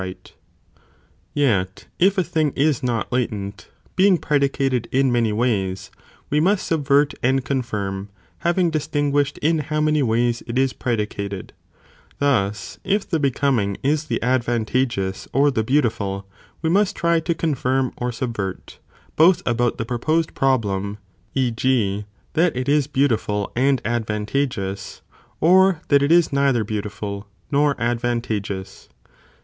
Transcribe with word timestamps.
Ifit 0.01 0.31
| 0.83 1.33
Yet 1.35 1.85
if 1.99 2.15
athing 2.15 2.53
is 2.57 2.81
not 2.81 3.11
latent, 3.13 3.67
being 3.95 4.17
predicated 4.17 4.87
in 4.91 5.09
Aes 5.09 5.09
eee 5.09 5.09
eae' 5.09 5.11
many 5.11 5.31
ways, 5.31 5.91
we 6.31 6.39
must 6.39 6.65
subvert 6.65 7.13
and 7.21 7.45
confirm, 7.45 8.09
having 8.39 8.71
distinguish 8.71 9.31
the 9.33 9.39
distinguished 9.39 9.61
in 9.61 9.67
how 9.69 9.79
many 9.79 10.01
ways 10.01 10.41
it 10.47 10.57
is 10.57 10.73
predicated; 10.73 11.49
τ 11.49 11.53
ado 11.53 12.17
thus, 12.17 12.79
if 12.83 13.07
the 13.07 13.19
becoming 13.19 13.77
is 13.83 14.05
the 14.05 14.19
advantageous 14.23 15.27
or 15.33 15.51
the 15.51 15.61
(Cf. 15.61 15.65
Top. 15.65 15.67
vi.2.) 15.67 15.67
beautiful, 15.67 16.27
we 16.63 16.69
must 16.71 16.95
try 16.95 17.19
to 17.19 17.35
confirm 17.35 17.93
or 17.95 18.11
subvert, 18.11 18.79
both 19.15 19.43
about 19.45 19.77
the 19.77 19.85
proposed 19.85 20.33
(problem), 20.33 20.97
e. 21.35 21.51
g. 21.51 22.05
that 22.33 22.57
it 22.57 22.67
is 22.67 22.87
beautiful 22.87 23.51
and 23.55 23.83
OHAP, 23.85 24.09
III.]. 24.09 24.23
'THE 24.25 24.25
TOPICS. 24.25 24.31
389 24.31 24.51
advantageous, 24.65 25.01
or 25.39 25.81
that 25.89 26.01
it 26.01 26.11
is 26.11 26.33
neither 26.33 26.63
beautiful 26.63 27.27
nor 27.51 27.79
advantageous. 27.79 28.89